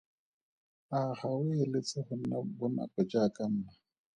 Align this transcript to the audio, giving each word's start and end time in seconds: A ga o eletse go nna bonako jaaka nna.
A 0.97 0.99
ga 1.17 1.27
o 1.35 1.37
eletse 1.63 1.97
go 2.05 2.15
nna 2.19 2.37
bonako 2.57 2.99
jaaka 3.11 3.43
nna. 3.53 3.71